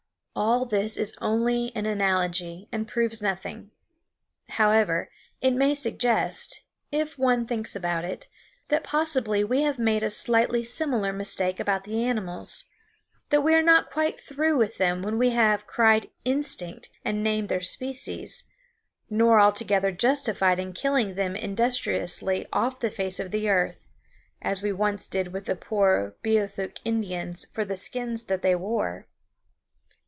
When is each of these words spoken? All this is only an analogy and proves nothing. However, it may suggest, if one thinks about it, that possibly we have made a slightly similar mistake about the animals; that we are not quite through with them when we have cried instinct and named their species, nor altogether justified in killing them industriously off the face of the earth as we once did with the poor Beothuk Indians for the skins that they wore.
All 0.33 0.65
this 0.65 0.95
is 0.95 1.17
only 1.19 1.75
an 1.75 1.85
analogy 1.85 2.69
and 2.71 2.87
proves 2.87 3.21
nothing. 3.21 3.69
However, 4.51 5.09
it 5.41 5.51
may 5.51 5.73
suggest, 5.73 6.63
if 6.89 7.17
one 7.19 7.45
thinks 7.45 7.75
about 7.75 8.05
it, 8.05 8.27
that 8.69 8.83
possibly 8.83 9.43
we 9.43 9.63
have 9.63 9.77
made 9.77 10.03
a 10.03 10.09
slightly 10.09 10.63
similar 10.63 11.11
mistake 11.11 11.59
about 11.59 11.83
the 11.83 12.05
animals; 12.05 12.69
that 13.29 13.41
we 13.41 13.53
are 13.53 13.61
not 13.61 13.91
quite 13.91 14.21
through 14.21 14.55
with 14.57 14.77
them 14.77 15.01
when 15.03 15.17
we 15.17 15.31
have 15.31 15.67
cried 15.67 16.09
instinct 16.23 16.89
and 17.03 17.21
named 17.21 17.49
their 17.49 17.61
species, 17.61 18.49
nor 19.09 19.37
altogether 19.37 19.91
justified 19.91 20.59
in 20.59 20.71
killing 20.71 21.15
them 21.15 21.35
industriously 21.35 22.47
off 22.53 22.79
the 22.79 22.89
face 22.89 23.19
of 23.19 23.31
the 23.31 23.49
earth 23.49 23.89
as 24.41 24.63
we 24.63 24.71
once 24.71 25.07
did 25.07 25.33
with 25.33 25.43
the 25.43 25.57
poor 25.57 26.15
Beothuk 26.23 26.77
Indians 26.85 27.45
for 27.51 27.65
the 27.65 27.75
skins 27.75 28.23
that 28.23 28.41
they 28.41 28.55
wore. 28.55 29.07